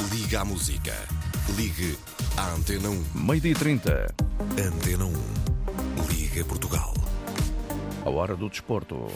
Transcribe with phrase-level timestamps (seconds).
[0.00, 0.92] Liga à música.
[1.56, 1.96] Ligue
[2.36, 3.04] à Antena 1.
[3.14, 4.14] Meio-dia 30.
[4.58, 5.12] Antena 1.
[6.10, 6.92] Liga Portugal.
[8.04, 9.06] A hora do desporto.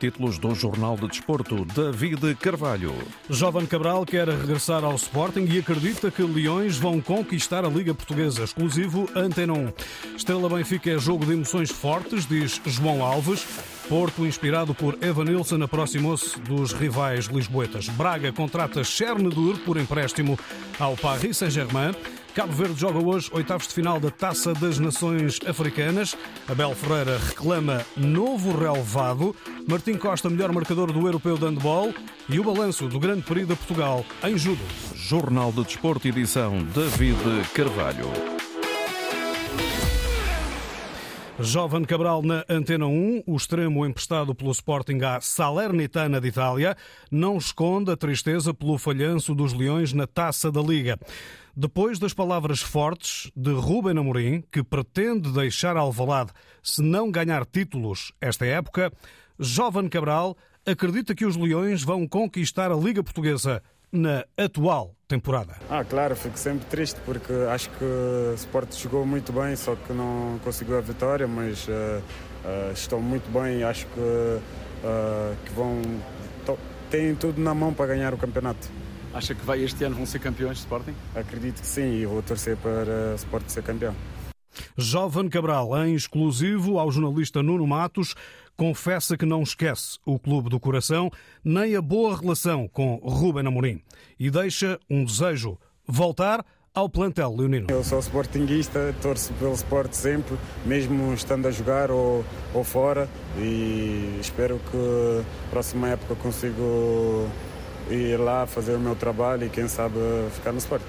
[0.00, 2.94] Títulos do Jornal de Desporto, David Carvalho.
[3.30, 8.44] Jovem Cabral quer regressar ao Sporting e acredita que Leões vão conquistar a Liga Portuguesa,
[8.44, 9.72] exclusivo Antena 1.
[10.16, 13.44] Estrela Benfica é jogo de emoções fortes, diz João Alves.
[13.88, 17.88] Porto, inspirado por Evanilson, aproximou-se dos rivais lisboetas.
[17.88, 20.38] Braga contrata Chernedur por empréstimo
[20.78, 21.94] ao Paris Saint-Germain.
[22.34, 26.14] Cabo Verde joga hoje oitavos de final da Taça das Nações Africanas.
[26.46, 29.34] Abel Ferreira reclama novo relevado.
[29.66, 31.94] Martim Costa, melhor marcador do Europeu de Handball.
[32.28, 34.62] E o balanço do Grande Prix de Portugal em judo.
[34.94, 37.16] Jornal de Desporto, edição David
[37.54, 38.37] Carvalho.
[41.40, 46.76] Jovem Cabral na Antena 1, o extremo emprestado pelo Sporting à Salernitana de Itália,
[47.12, 50.98] não esconde a tristeza pelo falhanço dos Leões na Taça da Liga.
[51.56, 58.12] Depois das palavras fortes de Ruben Amorim, que pretende deixar Alvalade se não ganhar títulos
[58.20, 58.92] esta época,
[59.38, 60.36] Jovem Cabral
[60.66, 65.56] acredita que os Leões vão conquistar a Liga Portuguesa na atual temporada.
[65.70, 69.92] Ah, claro, fico sempre triste porque acho que o Sport jogou muito bem, só que
[69.92, 75.80] não conseguiu a vitória, mas uh, uh, estão muito bem, acho que, uh, que vão
[76.90, 78.68] têm tudo na mão para ganhar o campeonato.
[79.12, 80.94] Acha que vai este ano vão ser campeões de Sporting?
[81.14, 83.94] Acredito que sim e vou torcer para o Sporting ser campeão.
[84.76, 88.14] Jovem Cabral, em exclusivo ao jornalista Nuno Matos,
[88.58, 91.10] confessa que não esquece o Clube do Coração
[91.44, 93.80] nem a boa relação com Ruben Amorim
[94.18, 95.56] e deixa um desejo
[95.86, 97.68] voltar ao plantel leonino.
[97.70, 100.36] Eu sou sportinguista, torço pelo Sport sempre,
[100.66, 107.28] mesmo estando a jogar ou, ou fora e espero que próxima época consigo
[107.88, 109.96] ir lá fazer o meu trabalho e quem sabe
[110.32, 110.82] ficar no Sport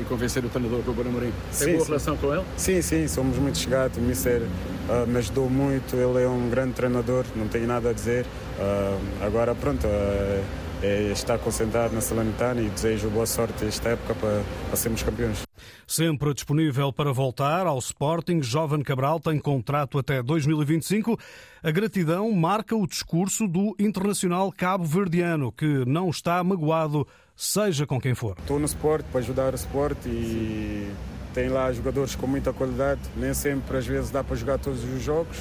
[0.00, 1.32] e convencer o treinador Ruben Amorim.
[1.32, 1.86] Tem sim, boa sim.
[1.86, 2.44] relação com ele?
[2.56, 3.98] Sim, sim, somos muito chegados.
[3.98, 7.92] O Mister uh, me ajudou muito, ele é um grande treinador, não tenho nada a
[7.92, 8.24] dizer.
[8.58, 10.44] Uh, agora, pronto, uh,
[10.82, 15.42] é estar concentrado na Salernitana e desejo boa sorte esta época para, para sermos campeões.
[15.86, 21.18] Sempre disponível para voltar ao Sporting, Jovem Cabral tem contrato até 2025.
[21.62, 28.14] A gratidão marca o discurso do internacional cabo-verdiano, que não está magoado seja com quem
[28.14, 28.36] for.
[28.38, 30.92] Estou no esporte para ajudar o esporte e
[31.32, 33.00] tem lá jogadores com muita qualidade.
[33.16, 35.38] Nem sempre, às vezes, dá para jogar todos os jogos,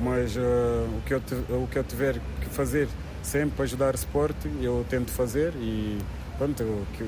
[0.00, 2.88] mas uh, o, que eu, o que eu tiver que fazer
[3.28, 5.98] sempre ajudar o esporte, eu tento fazer e
[6.38, 7.02] pronto, o que,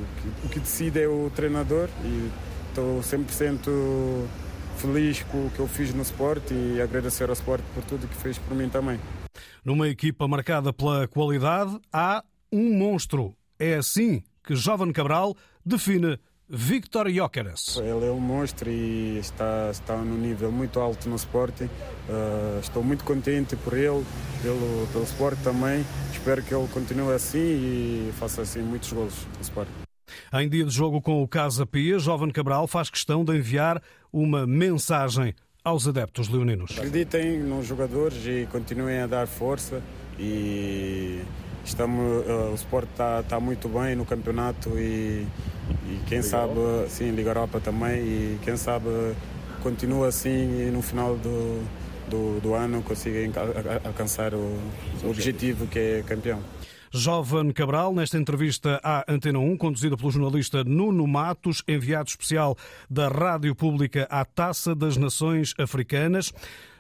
[0.45, 2.31] o que decide é o treinador e
[2.69, 4.29] estou 100%
[4.77, 8.15] feliz com o que eu fiz no esporte e agradecer ao esporte por tudo que
[8.17, 9.01] fez por mim também.
[9.65, 12.23] Numa equipa marcada pela qualidade, há
[12.53, 13.35] um monstro.
[13.59, 16.19] É assim que Jovem Cabral define
[16.53, 17.77] Victor Jóqueres.
[17.77, 21.65] Ele é um monstro e está, está num nível muito alto no esporte.
[21.65, 24.05] Uh, estou muito contente por ele,
[24.43, 25.87] pelo, pelo esporte também.
[26.13, 29.71] Espero que ele continue assim e faça assim muitos gols no esporte.
[30.33, 33.81] Em dia de jogo com o Casa Pia, Jovem Cabral faz questão de enviar
[34.13, 36.73] uma mensagem aos adeptos leoninos.
[36.73, 39.81] Acreditem nos jogadores e continuem a dar força
[40.19, 41.21] e
[41.71, 45.25] Estamos, uh, o Sport está tá muito bem no campeonato e,
[45.87, 46.89] e quem Liga sabe, Europa.
[46.89, 48.89] sim, Liga Europa também, e quem sabe
[49.63, 51.65] continua assim e no final do,
[52.09, 53.21] do, do ano consiga
[53.85, 54.59] alcançar o,
[55.05, 56.41] o objetivo que é campeão.
[56.93, 62.57] Jovem Cabral, nesta entrevista à Antena 1, conduzida pelo jornalista Nuno Matos, enviado especial
[62.91, 66.33] da Rádio Pública à Taça das Nações Africanas.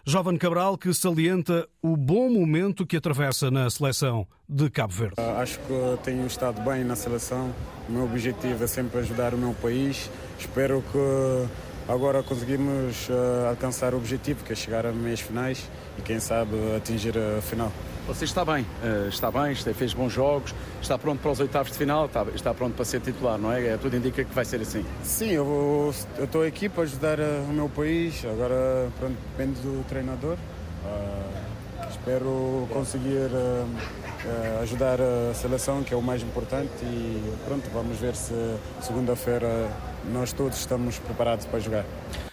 [0.05, 5.15] Jovem Cabral que salienta o bom momento que atravessa na seleção de Cabo Verde.
[5.19, 7.55] Ah, acho que tenho estado bem na seleção.
[7.89, 10.11] O meu objetivo é sempre ajudar o meu país.
[10.39, 15.69] Espero que agora conseguimos ah, alcançar o objetivo, que é chegar a meias finais
[15.99, 17.71] e quem sabe atingir a final.
[18.11, 21.79] Você está bem, eh, está bem, fez bons jogos, está pronto para os oitavos de
[21.79, 23.69] final, está, pronto para ser titular, não é?
[23.69, 23.77] é?
[23.77, 24.85] Tudo indica que vai ser assim.
[25.05, 30.37] Sim, eu, estou aqui para ajudar eh, o meu país, agora pronto, depende do treinador.
[30.85, 37.97] Uh, espero conseguir uh, ajudar a seleção, que é o mais importante, e pronto, vamos
[37.99, 38.35] ver se
[38.81, 39.71] segunda-feira
[40.13, 41.85] nós todos estamos preparados para jogar.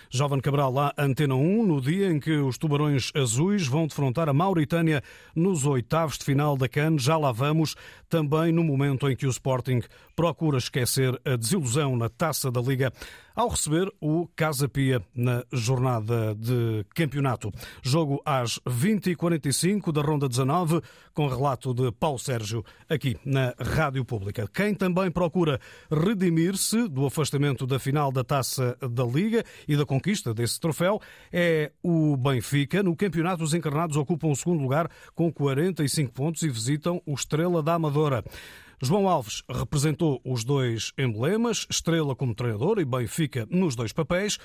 [0.09, 4.33] Jovem Cabral lá, Antena 1, no dia em que os Tubarões Azuis vão defrontar a
[4.33, 5.03] Mauritânia
[5.35, 6.97] nos oitavos de final da CAN.
[6.97, 7.75] Já lá vamos,
[8.09, 9.81] também no momento em que o Sporting
[10.17, 12.91] procura esquecer a desilusão na taça da Liga
[13.35, 17.51] ao receber o Casa Pia na jornada de campeonato.
[17.83, 20.81] Jogo às 20h45 da Ronda 19,
[21.13, 24.49] com relato de Paulo Sérgio, aqui na Rádio Pública.
[24.51, 25.61] Quem também procura
[25.91, 30.99] redimir-se do afastamento da final da Taça da Liga e da conquista desse troféu
[31.31, 32.81] é o Benfica.
[32.81, 37.61] No campeonato, os encarnados ocupam o segundo lugar com 45 pontos e visitam o Estrela
[37.61, 38.23] da Amadora.
[38.79, 44.37] João Alves representou os dois emblemas, Estrela como treinador e Benfica nos dois papéis.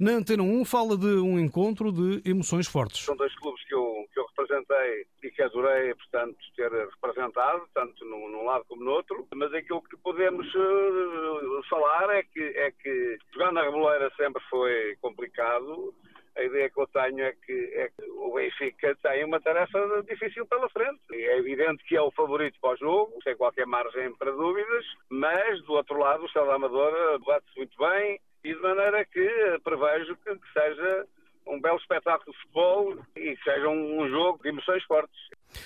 [0.00, 3.04] Na Antena 1 fala de um encontro de emoções fortes.
[3.04, 8.02] São dois clubes que eu, que eu representei e que adorei, portanto, ter representado, tanto
[8.06, 9.26] num, num lado como no outro.
[9.34, 14.96] Mas aquilo que podemos uh, falar é que, é que jogar na Reboleira sempre foi
[15.02, 15.94] complicado
[16.36, 19.78] a ideia que eu tenho é que, é que, o Benfica tem uma tarefa
[20.08, 21.00] difícil pela frente.
[21.10, 25.62] É evidente que é o favorito para o jogo, sem qualquer margem para dúvidas, mas
[25.62, 30.34] do outro lado o Estado Amadora bate-se muito bem e de maneira que prevejo que,
[30.34, 31.06] que seja
[31.46, 35.16] um belo espetáculo de futebol e que seja um, jogo de emoções fortes.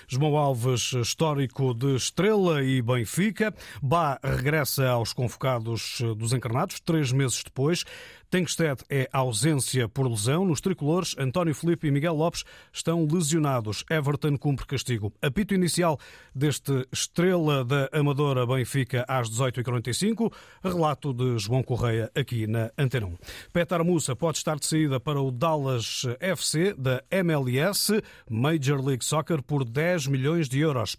[0.07, 3.55] João Alves, histórico de Estrela e Benfica.
[3.83, 7.85] Bá regressa aos convocados dos encarnados três meses depois.
[8.31, 10.45] Tenkstedt é ausência por lesão.
[10.45, 13.85] Nos tricolores, António Felipe e Miguel Lopes estão lesionados.
[13.91, 15.13] Everton cumpre castigo.
[15.21, 15.99] Apito inicial
[16.33, 20.33] deste Estrela da Amadora Benfica às 18h45.
[20.63, 23.19] Relato de João Correia aqui na Antena 1.
[23.53, 28.01] Petar Musa pode estar de saída para o Dallas FC da MLS
[28.31, 30.97] Major League Soccer por 10 milhões de euros.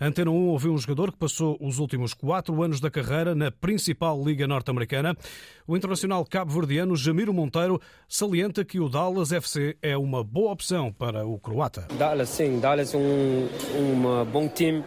[0.00, 4.20] Antena 1 ouviu um jogador que passou os últimos quatro anos da carreira na principal
[4.20, 5.16] liga norte-americana.
[5.64, 6.26] O internacional
[6.72, 11.86] cabo-verdiano Jamiro Monteiro salienta que o Dallas FC é uma boa opção para o croata.
[11.98, 14.82] Dallas, sim, Dallas é um, um bom time,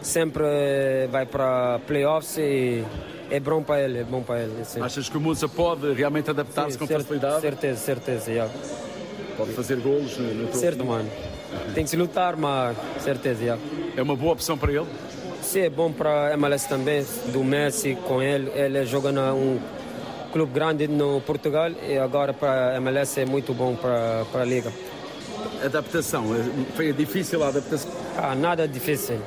[0.00, 0.44] sempre
[1.10, 2.84] vai para playoffs e
[3.30, 4.64] é bom para ele, é bom para ele.
[4.64, 4.80] Sim.
[4.80, 7.40] Achas que o Musa pode realmente adaptar-se com facilidade?
[7.40, 8.52] Certeza, certeza, yeah.
[9.36, 11.10] Pode fazer golos no, no Certo, mano.
[11.74, 13.62] Tem que se lutar, mas certeza, yeah.
[13.96, 14.86] É uma boa opção para ele?
[15.42, 18.50] Sim, é bom para a MLS também, do Messi com ele.
[18.54, 19.58] Ele joga um
[20.26, 24.44] clube grande no Portugal e agora para a MLS é muito bom para, para a
[24.44, 24.72] Liga.
[25.64, 26.24] Adaptação,
[26.74, 27.90] foi difícil a adaptação?
[28.16, 29.18] Ah, nada difícil.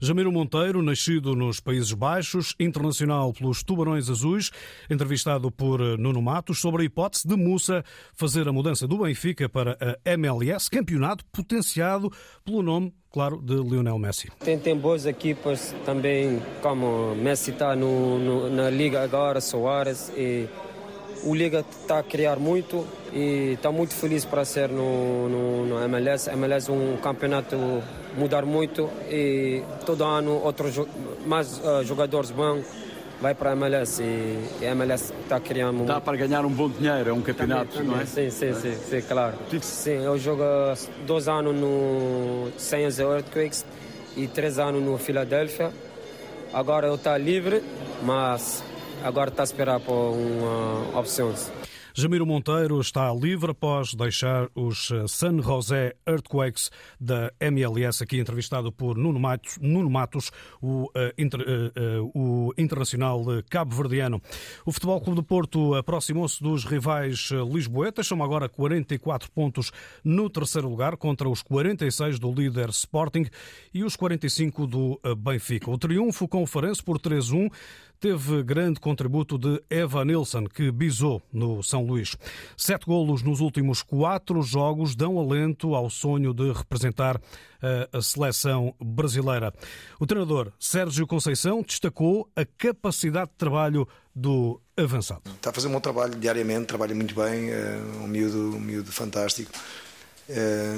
[0.00, 4.50] Jamiro Monteiro, nascido nos Países Baixos, internacional pelos Tubarões Azuis,
[4.90, 7.84] entrevistado por Nuno Matos sobre a hipótese de Mussa
[8.14, 12.10] fazer a mudança do Benfica para a MLS, campeonato potenciado
[12.44, 14.30] pelo nome claro, de Lionel Messi.
[14.40, 20.46] Tem, tem boas equipas também, como Messi está no, no, na Liga agora, Soares, e
[21.24, 25.78] o Liga está a criar muito e está muito feliz para ser no, no, no
[25.84, 26.28] MLS.
[26.30, 27.56] MLS é um campeonato
[28.16, 30.80] mudar muito e todo ano outros
[31.26, 32.62] mais uh, jogadores vão
[33.20, 35.84] vai para a MLS e a MLS está criando...
[35.84, 37.96] Dá para ganhar um bom dinheiro, é um campeonato, também, também.
[37.96, 38.06] não é?
[38.06, 39.34] Sim, sim, sim, sim, claro.
[39.62, 40.42] Sim, eu jogo
[41.06, 43.64] dois anos no San Jose Earthquakes
[44.16, 45.70] e três anos no Philadelphia.
[46.52, 47.62] Agora eu estou livre,
[48.02, 48.62] mas
[49.02, 51.50] agora está a esperar por uma opções.
[51.98, 56.70] Jamiro Monteiro está livre após deixar os eh, San José Earthquakes
[57.00, 62.54] da MLS, aqui entrevistado por Nuno Matos, Nuno Matos o, uh, inter, uh, uh, o
[62.58, 64.20] internacional cabo-verdiano.
[64.66, 69.72] O Futebol Clube do Porto aproximou-se dos rivais lisboetas, são agora 44 pontos
[70.04, 73.24] no terceiro lugar, contra os 46 do líder Sporting
[73.72, 75.70] e os 45 do Benfica.
[75.70, 77.50] O triunfo com o Farense por 3-1
[78.00, 82.16] teve grande contributo de Eva Nilsson, que bisou no São Luís.
[82.56, 87.20] Sete golos nos últimos quatro jogos dão alento ao sonho de representar
[87.92, 89.52] a seleção brasileira.
[89.98, 95.22] O treinador Sérgio Conceição destacou a capacidade de trabalho do avançado.
[95.26, 98.92] Está a fazer um bom trabalho diariamente, trabalha muito bem, é um miúdo, um miúdo
[98.92, 99.50] fantástico.
[100.28, 100.74] É,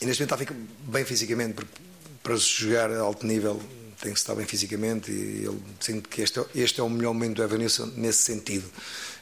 [0.00, 0.54] e neste momento está
[0.84, 1.80] bem fisicamente, porque
[2.22, 3.60] para jogar a alto nível
[4.02, 7.36] tem que estar bem fisicamente e ele sente que este, este é o melhor momento
[7.36, 8.68] do Evanilson nesse sentido.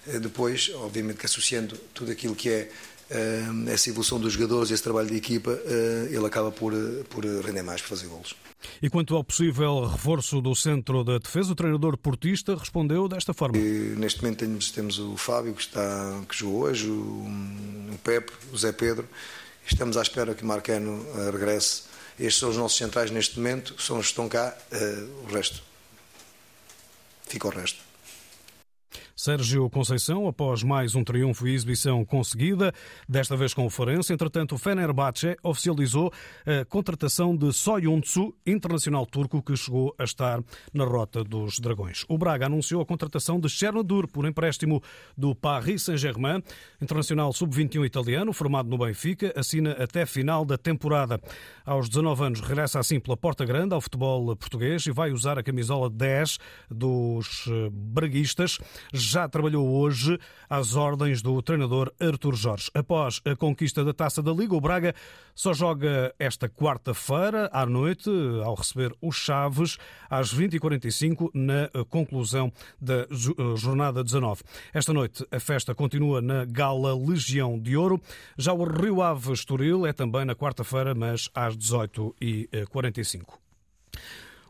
[0.08, 2.70] Eh, depois, obviamente que associando tudo aquilo que é
[3.10, 6.72] uh, essa evolução dos jogadores, esse trabalho de equipa, uh, ele acaba por,
[7.10, 8.34] por render mais, por fazer golos.
[8.82, 13.58] E quanto ao possível reforço do centro da defesa, o treinador portista respondeu desta forma.
[13.58, 17.26] E, neste momento temos, temos, o Fábio, que, está, que jogou hoje, o,
[17.92, 19.06] o Pepe, o Zé Pedro.
[19.66, 21.89] Estamos à espera que o Marcano regresse
[22.26, 25.62] estes são os nossos centrais neste momento, são os que estão cá, uh, o resto.
[27.26, 27.89] Fica o resto.
[29.20, 32.72] Sérgio Conceição, após mais um triunfo e exibição conseguida,
[33.06, 34.14] desta vez com o Forense.
[34.14, 36.10] Entretanto, o Fenerbahçe oficializou
[36.46, 42.06] a contratação de Soyuncu, internacional turco que chegou a estar na rota dos Dragões.
[42.08, 44.82] O Braga anunciou a contratação de Chernobyl por empréstimo
[45.14, 46.42] do Paris Saint-Germain,
[46.80, 51.20] internacional sub-21 italiano, formado no Benfica, assina até final da temporada.
[51.66, 55.42] Aos 19 anos, regressa assim pela porta grande ao futebol português e vai usar a
[55.42, 56.38] camisola 10
[56.70, 58.58] dos eh, braguistas.
[59.10, 60.16] Já trabalhou hoje
[60.48, 62.70] às ordens do treinador Artur Jorge.
[62.72, 64.94] Após a conquista da Taça da Liga, o Braga
[65.34, 68.08] só joga esta quarta-feira à noite,
[68.44, 73.06] ao receber os Chaves, às 20h45, na conclusão da eh,
[73.56, 74.44] jornada 19.
[74.72, 78.00] Esta noite a festa continua na Gala Legião de Ouro.
[78.38, 83.24] Já o Rio Ave Estoril é também na quarta-feira, mas às 18h45.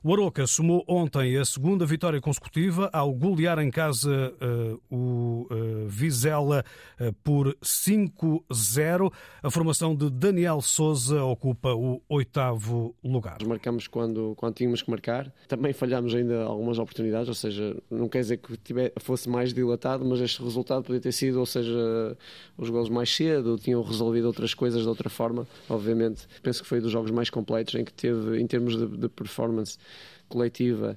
[0.03, 5.89] O Aroca somou ontem a segunda vitória consecutiva ao golear em casa uh, o uh,
[5.89, 6.65] Vizela
[6.99, 9.13] uh, por 5-0.
[9.43, 13.45] A formação de Daniel Souza ocupa o oitavo lugar.
[13.47, 15.31] Marcamos quando, quando tínhamos que marcar.
[15.47, 20.03] Também falhámos ainda algumas oportunidades, ou seja, não quer dizer que tiver, fosse mais dilatado,
[20.03, 22.17] mas este resultado podia ter sido, ou seja,
[22.57, 25.47] os gols mais cedo, tinham resolvido outras coisas de outra forma.
[25.69, 29.09] Obviamente, penso que foi dos jogos mais completos em que teve, em termos de, de
[29.11, 29.77] performance
[30.31, 30.97] coletiva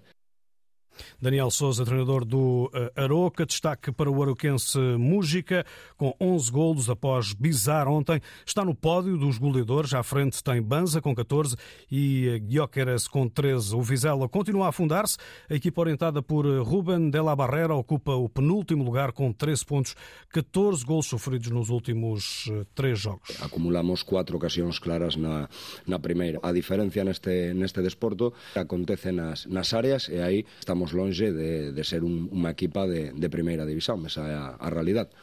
[1.22, 5.66] Daniel Souza, treinador do eh, Aroca, destaque para o aroquense Mújica,
[5.98, 8.22] com 11 golos após Bizar ontem.
[8.46, 11.56] Está no pódio dos goleadores, à frente tem Banza com 14
[11.92, 13.76] e Guioqueras com 13.
[13.76, 15.18] O Vizela continua a afundar-se.
[15.50, 19.66] A equipa orientada por eh, Ruben de la Barrera ocupa o penúltimo lugar com 13
[19.66, 19.96] pontos,
[20.30, 23.42] 14 golos sofridos nos últimos eh, três jogos.
[23.42, 25.50] Acumulamos quatro ocasiões claras na,
[25.88, 26.40] na primeira.
[26.44, 31.72] A diferença neste, neste desporto acontece nas, nas áreas e aí estamos estamos longe de,
[31.72, 35.16] de ser un, unha equipa de, de primeira división, esa é a, a realidade.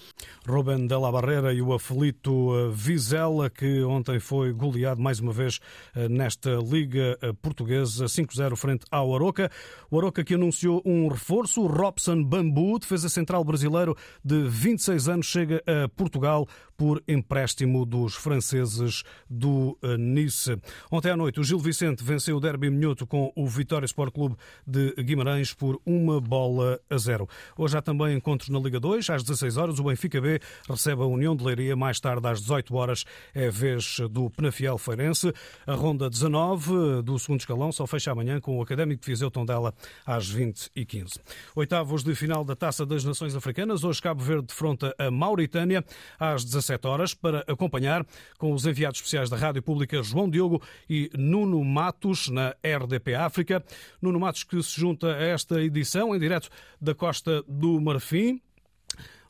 [0.48, 5.32] Ruben de la Barrera e o aflito eh, Vizela, que ontem foi goleado mais uma
[5.32, 5.60] vez
[5.94, 9.50] eh, nesta Liga eh, Portuguesa, 5-0 frente ao Aroca.
[9.90, 15.62] O Aroca que anunciou um reforço, Robson Bambu, defesa central brasileiro de 26 anos, chega
[15.68, 16.48] a Portugal
[16.80, 20.56] por empréstimo dos franceses do Nice.
[20.90, 24.34] Ontem à noite, o Gil Vicente venceu o Derby Minhoto com o Vitória Sport Clube
[24.66, 27.28] de Guimarães por uma bola a zero.
[27.54, 31.04] Hoje há também encontros na Liga 2, às 16 horas, o Benfica B recebe a
[31.04, 35.34] União de Leiria, mais tarde às 18 horas é vez do Penafiel Feirense.
[35.66, 39.74] A ronda 19 do segundo escalão só fecha amanhã com o Académico de Viseu Tondela
[40.06, 41.20] às 20 e 15.
[41.54, 45.84] Oitavos de final da Taça das Nações Africanas, hoje Cabo Verde defronta a Mauritânia
[46.18, 48.06] às 17 17 horas para acompanhar
[48.38, 53.64] com os enviados especiais da Rádio Pública João Diogo e Nuno Matos na RDP África.
[54.00, 56.48] Nuno Matos que se junta a esta edição em direto
[56.80, 58.40] da Costa do Marfim.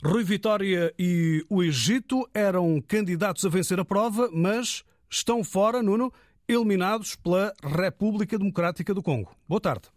[0.05, 6.13] Rui Vitória e o Egito eram candidatos a vencer a prova, mas estão fora, Nuno,
[6.49, 9.35] eliminados pela República Democrática do Congo.
[9.49, 9.89] Boa tarde.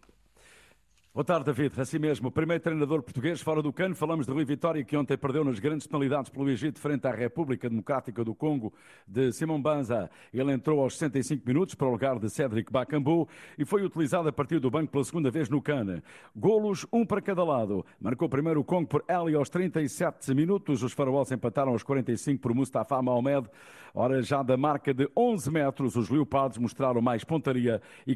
[1.16, 1.80] Boa tarde, David.
[1.80, 3.94] Assim mesmo, primeiro treinador português fora do cano.
[3.94, 7.70] Falamos de Rui Vitória, que ontem perdeu nas grandes penalidades pelo Egito frente à República
[7.70, 8.74] Democrática do Congo
[9.08, 10.10] de Simão Banza.
[10.34, 13.30] Ele entrou aos 65 minutos para o lugar de Cédric Bacambu
[13.60, 16.02] e foi utilizado a partir do banco pela segunda vez no cano.
[16.36, 17.86] Golos, um para cada lado.
[18.02, 20.82] Marcou primeiro o Congo por Eli aos 37 minutos.
[20.82, 23.48] Os faraós empataram aos 45 por Mustafa Mohamed.
[23.96, 28.16] Ora, já da marca de 11 metros, os Leopardos mostraram mais pontaria e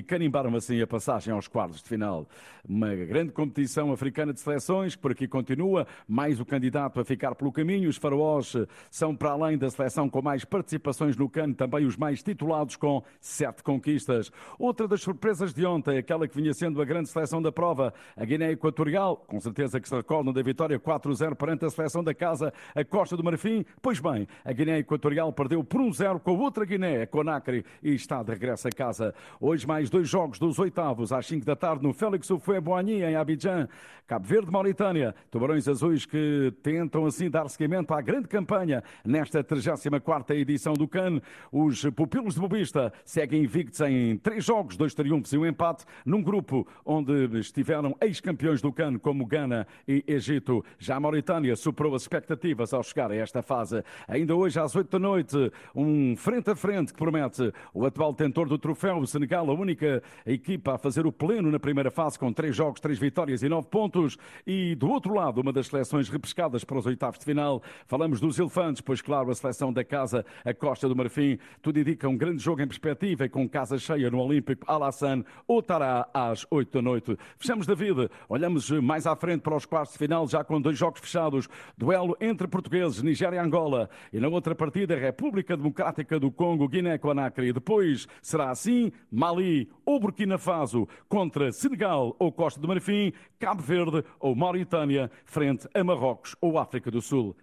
[0.00, 2.24] canimbaram assim a passagem aos quartos de final.
[2.64, 7.34] Uma grande competição africana de seleções, que por aqui continua, mais o candidato a ficar
[7.34, 7.88] pelo caminho.
[7.88, 8.54] Os faraós
[8.92, 13.02] são, para além da seleção com mais participações no cano, também os mais titulados com
[13.20, 14.30] sete conquistas.
[14.56, 18.24] Outra das surpresas de ontem, aquela que vinha sendo a grande seleção da prova, a
[18.24, 22.52] Guiné Equatorial, com certeza que se recordam da vitória 4-0 perante a seleção da casa,
[22.72, 23.64] a Costa do Marfim.
[23.82, 28.22] Pois bem, a Guiné Equatorial perdeu por 1-0 com a outra Guiné, Conacre, e está
[28.22, 29.14] de regresso a casa.
[29.40, 33.68] Hoje mais dois jogos dos oitavos, às 5 da tarde, no Félix Houphouët-Boigny, em Abidjan,
[34.08, 35.14] Cabo Verde, Mauritânia.
[35.30, 41.20] Tubarões Azuis que tentam assim dar seguimento à grande campanha nesta 34ª edição do CAN.
[41.52, 46.22] Os pupilos de Bobista seguem invictos em três jogos, dois triunfos e um empate, num
[46.22, 50.64] grupo onde estiveram ex-campeões do CAN, como Gana e Egito.
[50.78, 53.84] Já a Mauritânia superou as expectativas ao chegar a esta fase.
[54.06, 58.12] Ainda hoje, às 8 da esta noite um frente a frente que promete o atual
[58.12, 62.18] tentor do troféu, o Senegal, a única equipa a fazer o pleno na primeira fase
[62.18, 64.18] com três jogos, três vitórias e nove pontos.
[64.46, 67.62] E do outro lado, uma das seleções repescadas para os oitavos de final.
[67.86, 72.08] Falamos dos elefantes, pois claro, a seleção da casa, a Costa do Marfim, tudo indica
[72.08, 76.72] um grande jogo em perspectiva e com casa cheia no Olímpico Alassane, Outará às oito
[76.72, 77.16] da noite.
[77.38, 81.00] Fechamos, David, olhamos mais à frente para os quartos de final, já com dois jogos
[81.00, 81.48] fechados.
[81.76, 83.88] Duelo entre portugueses, Nigéria e Angola.
[84.12, 87.52] E na outra partida, República Democrática do Congo, Guiné-Conakry.
[87.52, 94.04] Depois será assim, Mali ou Burkina Faso contra Senegal ou Costa do Marfim, Cabo Verde
[94.20, 97.36] ou Mauritânia frente a Marrocos ou África do Sul.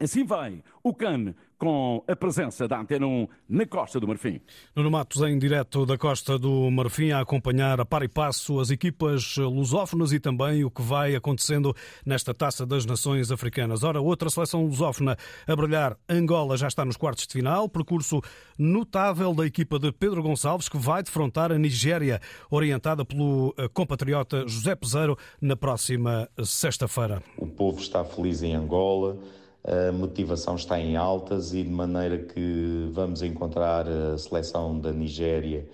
[0.00, 4.40] Assim vai o CAN com a presença da Antena 1 na Costa do Marfim.
[4.74, 8.70] Nuno Matos, em direto da Costa do Marfim, a acompanhar a par e passo as
[8.70, 11.72] equipas lusófonas e também o que vai acontecendo
[12.04, 13.84] nesta Taça das Nações Africanas.
[13.84, 18.20] Ora, outra seleção lusófona a brilhar, Angola já está nos quartos de final, percurso
[18.58, 22.20] notável da equipa de Pedro Gonçalves, que vai defrontar a Nigéria,
[22.50, 27.22] orientada pelo eh, compatriota José Peseiro, na próxima sexta-feira.
[27.38, 29.16] O povo está feliz em Angola
[29.64, 35.68] a motivação está em altas e de maneira que vamos encontrar a seleção da Nigéria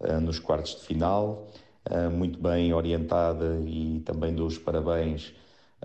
[0.00, 1.48] eh, nos quartos de final,
[1.84, 5.34] eh, muito bem orientada e também dou os parabéns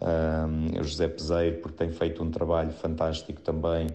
[0.01, 3.87] eh, a José Peseiro porque tem feito um trabalho fantástico também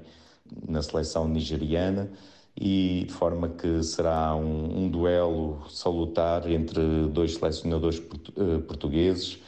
[0.67, 2.11] na seleção nigeriana.
[2.57, 8.01] E de forma que será um, um duelo salutar entre dois selecionadores
[8.67, 9.41] portugueses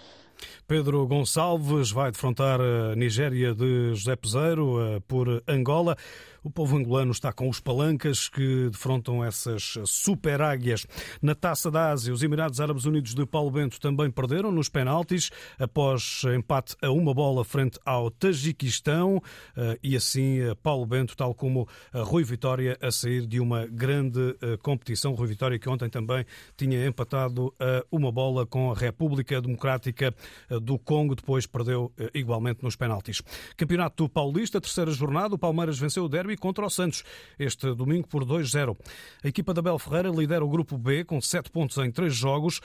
[0.67, 5.97] Pedro Gonçalves vai defrontar a Nigéria de José Peseiro eh, por Angola.
[6.45, 10.85] O povo angolano está com os palancas que defrontam essas super águias.
[11.23, 15.31] Na Taça da Ásia, os Emirados Árabes Unidos de Paulo Bento também perderam nos penaltis
[15.57, 19.23] após empate a uma bola frente ao Tajiquistão
[19.57, 24.37] eh, e assim eh, Paulo Bento, tal como Rui Vitória, a sair de uma grande
[24.43, 25.15] eh, competição.
[25.15, 30.13] Rui Vitória que ontem também tinha empatado a uma bola com a República Democrática
[30.61, 33.23] do Congo, depois perdeu igualmente nos penaltis.
[33.57, 37.05] Campeonato Paulista, terceira jornada, o Palmeiras venceu o derby derby contra o Santos
[37.39, 38.77] este domingo por 2-0.
[39.23, 42.61] A equipa da Bel Ferreira lidera o grupo B com 7 pontos em 3 jogos.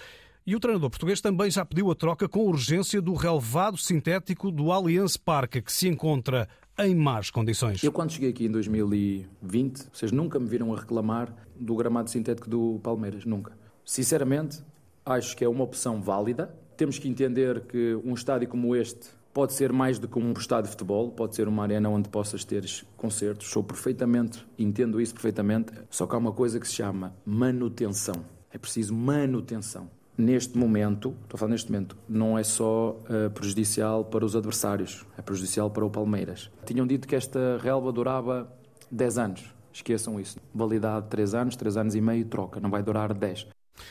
[0.45, 4.71] E o treinador português também já pediu a troca com urgência do relevado sintético do
[4.71, 6.47] Allianz Parque, que se encontra
[6.79, 7.83] em más condições.
[7.83, 12.49] Eu, quando cheguei aqui em 2020, vocês nunca me viram a reclamar do gramado sintético
[12.49, 13.57] do Palmeiras, nunca.
[13.83, 14.63] Sinceramente,
[15.05, 16.55] acho que é uma opção válida.
[16.77, 20.65] Temos que entender que um estádio como este Pode ser mais do que um estádio
[20.65, 22.65] de futebol, pode ser uma arena onde possas ter
[22.95, 23.47] concertos.
[23.49, 25.73] Sou perfeitamente, entendo isso perfeitamente.
[25.89, 28.25] Só que há uma coisa que se chama manutenção.
[28.51, 29.89] É preciso manutenção.
[30.17, 35.05] Neste momento, estou a falar neste momento, não é só uh, prejudicial para os adversários,
[35.15, 36.49] é prejudicial para o Palmeiras.
[36.65, 38.51] Tinham dito que esta relva durava
[38.91, 39.53] 10 anos.
[39.71, 40.39] Esqueçam isso.
[40.55, 42.59] Validade 3 anos, 3 anos e meio, troca.
[42.59, 43.47] Não vai durar 10.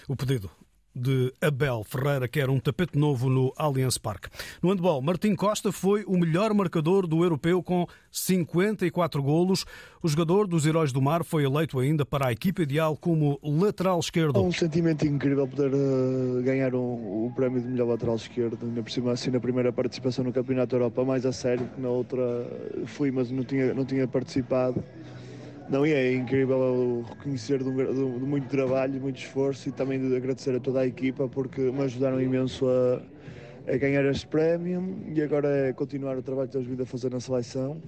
[0.09, 0.51] O pedido
[0.97, 4.29] de Abel Ferreira quer um tapete novo no Allianz Parque.
[4.63, 9.67] No handball, Martim Costa foi o melhor marcador do europeu com 54 golos.
[10.03, 14.01] O jogador dos Heróis do Mar foi eleito ainda para a equipa ideal como lateral
[14.01, 14.39] esquerdo.
[14.39, 18.83] É um sentimento incrível poder uh, ganhar um, o prémio de melhor lateral esquerdo, ainda
[18.83, 22.23] por cima assim na primeira participação no Campeonato da Europa, mais a sério, na outra
[22.87, 24.83] fui, mas não tinha, não tinha participado.
[25.69, 27.75] Não, e é incrível reconhecer de, um,
[28.19, 31.61] de, muito trabalho, de muito esforço e também de agradecer a toda a equipa porque
[31.61, 36.53] me ajudaram imenso a, a ganhar este prémio e agora é continuar o trabalho que
[36.53, 37.83] temos vindo a fazer na seleção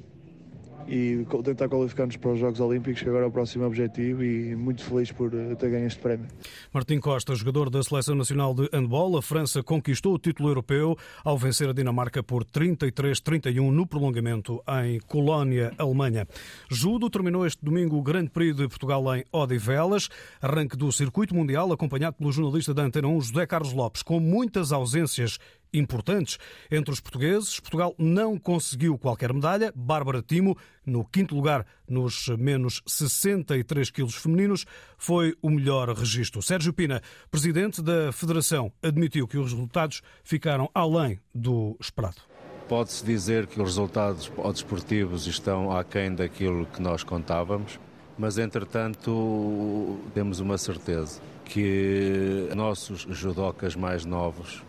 [0.89, 4.83] e tentar qualificar-nos para os Jogos Olímpicos, que agora é o próximo objetivo e muito
[4.83, 6.27] feliz por eh, ter ganho este prémio.
[6.73, 11.37] Martim Costa, jogador da Seleção Nacional de Handball, a França conquistou o título europeu ao
[11.37, 16.27] vencer a Dinamarca por 33-31 no prolongamento em Colónia, Alemanha.
[16.71, 20.09] Judo terminou este domingo o Grande Prix de Portugal em Odivelas,
[20.41, 24.73] arranque do circuito mundial acompanhado pelo jornalista da Antena 1, José Carlos Lopes, com muitas
[24.73, 25.39] ausências
[25.73, 26.39] importantes.
[26.71, 29.73] Entre os portugueses, Portugal não conseguiu qualquer medalha.
[29.75, 34.65] Bárbara Timo, no quinto lugar nos menos 63 quilos femininos,
[34.97, 36.43] foi o melhor registro.
[36.43, 42.21] Sérgio Pina, presidente da Federação, admitiu que os resultados ficaram além do esperado.
[42.69, 47.81] Pode-se dizer que os resultados desportivos estão aquém daquilo que nós contávamos,
[48.19, 54.63] mas entretanto temos uma certeza que nossos judocas mais novos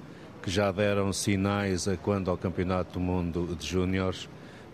[0.49, 4.27] que já deram sinais a quando ao Campeonato do Mundo de Júniores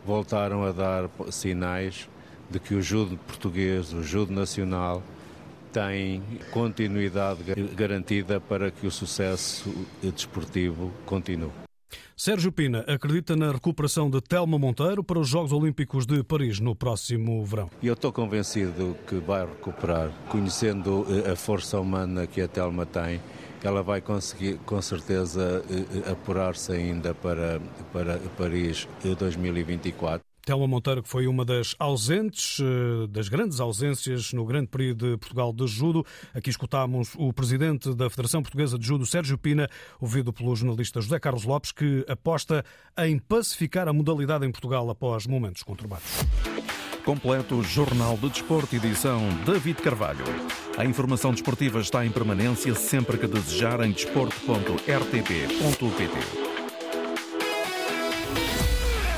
[0.05, 2.07] voltaram a dar sinais
[2.49, 5.03] de que o judo português, o judo nacional,
[5.73, 7.43] tem continuidade
[7.75, 9.69] garantida para que o sucesso
[10.01, 11.51] desportivo continue.
[12.15, 16.73] Sérgio Pina acredita na recuperação de Telma Monteiro para os Jogos Olímpicos de Paris no
[16.73, 17.69] próximo verão.
[17.83, 23.19] Eu estou convencido que vai recuperar, conhecendo eh, a força humana que a Telma tem
[23.67, 27.59] ela vai conseguir com certeza eh, apurar-se ainda para,
[27.91, 30.23] para Paris 2024.
[30.45, 35.17] Telma Monteiro, que foi uma das ausentes, eh, das grandes ausências no Grande Período de
[35.17, 36.05] Portugal de Judo.
[36.35, 39.67] Aqui escutámos o presidente da Federação Portuguesa de Judo, Sérgio Pina,
[39.99, 42.63] ouvido pelo jornalista José Carlos Lopes, que aposta
[42.99, 46.23] em pacificar a modalidade em Portugal após momentos conturbados.
[47.03, 50.25] Completo Jornal de Desporto, edição David Carvalho.
[50.77, 56.54] A informação desportiva está em permanência sempre que desejar em desporto.rtp.pt.